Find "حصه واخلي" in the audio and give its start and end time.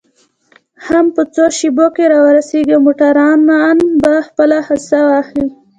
4.67-5.47